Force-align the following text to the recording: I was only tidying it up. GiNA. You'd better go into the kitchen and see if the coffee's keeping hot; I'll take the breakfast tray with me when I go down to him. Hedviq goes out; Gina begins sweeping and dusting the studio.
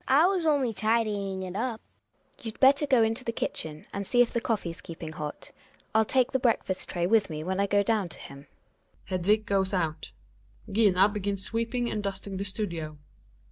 I 0.07 0.25
was 0.25 0.47
only 0.47 0.73
tidying 0.73 1.43
it 1.43 1.55
up. 1.55 1.79
GiNA. 2.37 2.43
You'd 2.45 2.59
better 2.59 2.87
go 2.87 3.03
into 3.03 3.23
the 3.23 3.31
kitchen 3.31 3.83
and 3.93 4.07
see 4.07 4.23
if 4.23 4.33
the 4.33 4.41
coffee's 4.41 4.81
keeping 4.81 5.11
hot; 5.11 5.51
I'll 5.93 6.05
take 6.05 6.31
the 6.31 6.39
breakfast 6.39 6.89
tray 6.89 7.05
with 7.05 7.29
me 7.29 7.43
when 7.43 7.59
I 7.59 7.67
go 7.67 7.83
down 7.83 8.09
to 8.09 8.19
him. 8.19 8.47
Hedviq 9.11 9.45
goes 9.45 9.75
out; 9.75 10.09
Gina 10.71 11.07
begins 11.07 11.43
sweeping 11.43 11.87
and 11.87 12.01
dusting 12.01 12.37
the 12.37 12.45
studio. 12.45 12.97